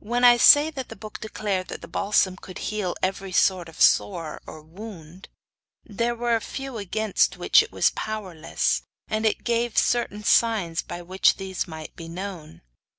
When 0.00 0.22
I 0.22 0.36
say 0.36 0.70
that 0.70 0.90
the 0.90 0.96
book 0.96 1.18
declared 1.18 1.68
that 1.68 1.80
the 1.80 1.88
balsam 1.88 2.36
could 2.36 2.58
heal 2.68 2.94
every 3.02 3.32
sort 3.32 3.70
of 3.70 3.80
sore 3.80 4.38
or 4.46 4.60
wound, 4.60 5.30
there 5.82 6.14
were 6.14 6.36
a 6.36 6.42
few 6.42 6.76
against 6.76 7.38
which 7.38 7.62
it 7.62 7.72
was 7.72 7.88
powerless, 7.88 8.82
and 9.08 9.24
it 9.24 9.44
gave 9.44 9.78
certain 9.78 10.24
signs 10.24 10.82
by 10.82 11.00
which 11.00 11.38
these 11.38 11.66
might 11.66 11.96
be 11.96 12.06
known. 12.06 12.60